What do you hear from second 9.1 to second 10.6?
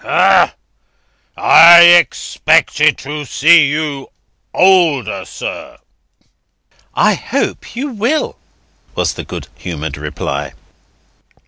the good humoured reply.